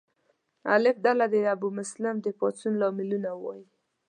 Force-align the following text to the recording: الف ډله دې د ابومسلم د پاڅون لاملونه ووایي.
الف 0.75 0.95
ډله 1.05 1.25
دې 1.33 1.41
د 1.45 1.47
ابومسلم 1.55 2.15
د 2.21 2.27
پاڅون 2.39 2.73
لاملونه 2.81 3.29
ووایي. 3.33 3.65